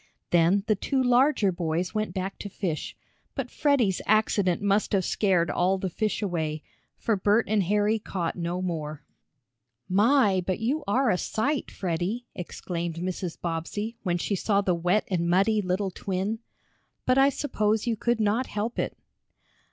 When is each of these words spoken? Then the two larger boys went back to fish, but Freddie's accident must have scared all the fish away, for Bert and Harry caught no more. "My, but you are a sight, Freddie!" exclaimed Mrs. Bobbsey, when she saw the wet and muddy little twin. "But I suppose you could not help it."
Then 0.31 0.63
the 0.65 0.73
two 0.73 0.99
larger 1.03 1.51
boys 1.51 1.93
went 1.93 2.11
back 2.11 2.39
to 2.39 2.49
fish, 2.49 2.97
but 3.35 3.51
Freddie's 3.51 4.01
accident 4.07 4.59
must 4.59 4.93
have 4.93 5.05
scared 5.05 5.51
all 5.51 5.77
the 5.77 5.91
fish 5.91 6.23
away, 6.23 6.63
for 6.97 7.15
Bert 7.15 7.47
and 7.47 7.61
Harry 7.61 7.99
caught 7.99 8.35
no 8.35 8.63
more. 8.63 9.03
"My, 9.87 10.43
but 10.43 10.57
you 10.59 10.83
are 10.87 11.11
a 11.11 11.19
sight, 11.19 11.69
Freddie!" 11.69 12.25
exclaimed 12.33 12.95
Mrs. 12.95 13.39
Bobbsey, 13.39 13.95
when 14.01 14.17
she 14.17 14.35
saw 14.35 14.61
the 14.61 14.73
wet 14.73 15.03
and 15.07 15.29
muddy 15.29 15.61
little 15.61 15.91
twin. 15.91 16.39
"But 17.05 17.19
I 17.19 17.29
suppose 17.29 17.85
you 17.85 17.95
could 17.95 18.19
not 18.19 18.47
help 18.47 18.79
it." 18.79 18.97